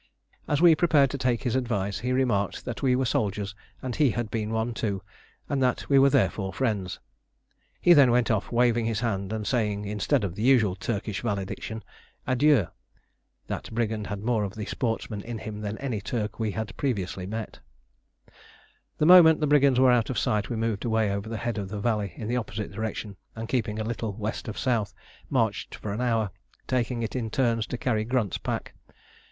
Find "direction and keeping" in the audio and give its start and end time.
22.71-23.77